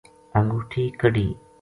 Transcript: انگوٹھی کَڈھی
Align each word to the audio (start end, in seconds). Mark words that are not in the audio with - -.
انگوٹھی 0.39 0.83
کَڈھی 0.99 1.27